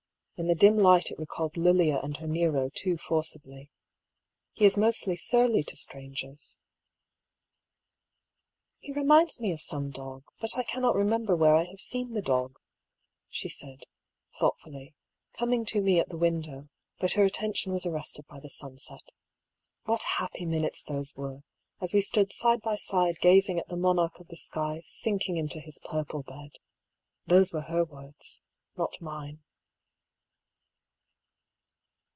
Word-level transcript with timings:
In 0.37 0.47
the 0.47 0.55
dim 0.55 0.79
light 0.79 1.11
it 1.11 1.19
recalled 1.19 1.55
Lilia 1.55 1.99
and 2.01 2.17
her 2.17 2.25
Nero 2.25 2.67
too 2.73 2.97
forcibly." 2.97 3.69
He 4.53 4.65
is 4.65 4.75
mostly 4.75 5.15
surly 5.15 5.61
to 5.65 5.75
strangers."" 5.75 6.57
He 8.79 8.91
reminds 8.91 9.39
me 9.39 9.51
of 9.51 9.61
some 9.61 9.91
dog, 9.91 10.23
but 10.39 10.57
I 10.57 10.63
cannot 10.63 10.95
remem 10.95 11.27
ber 11.27 11.35
where 11.35 11.53
I 11.55 11.65
have 11.65 11.79
seen 11.79 12.13
the 12.15 12.23
dog," 12.23 12.57
she 13.29 13.49
said, 13.49 13.83
thoughtfully, 14.39 14.95
coming 15.31 15.63
to 15.65 15.79
me 15.79 15.99
at 15.99 16.09
the 16.09 16.17
window, 16.17 16.69
but 16.99 17.11
her 17.11 17.23
attention 17.23 17.71
was 17.71 17.85
ar 17.85 17.93
rested 17.93 18.25
by 18.25 18.39
the 18.39 18.49
sunset. 18.49 19.03
What 19.83 20.01
happy 20.17 20.47
minutes 20.47 20.83
those 20.83 21.15
were, 21.15 21.43
as 21.79 21.93
we 21.93 22.01
stood 22.01 22.33
side 22.33 22.63
by 22.63 22.77
side 22.77 23.19
gazing 23.21 23.59
at 23.59 23.67
the 23.67 23.77
monarch 23.77 24.19
of 24.19 24.29
the 24.29 24.37
sky 24.37 24.81
sinking 24.83 25.37
into 25.37 25.59
his 25.59 25.77
purple 25.85 26.23
bed! 26.23 26.55
(Those 27.27 27.53
were 27.53 27.61
her 27.61 27.83
words, 27.85 28.41
not 28.75 28.99
mine.) 28.99 29.43